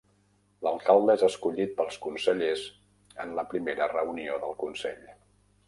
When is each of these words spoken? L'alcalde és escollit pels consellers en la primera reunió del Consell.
L'alcalde 0.67 1.15
és 1.19 1.25
escollit 1.27 1.75
pels 1.81 1.99
consellers 2.07 2.65
en 3.27 3.37
la 3.41 3.47
primera 3.55 3.91
reunió 3.95 4.43
del 4.47 4.59
Consell. 4.67 5.09